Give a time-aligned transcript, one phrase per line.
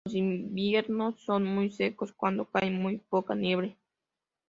[0.05, 3.77] Los inviernos son muy secos, cuando cae muy poca nieve.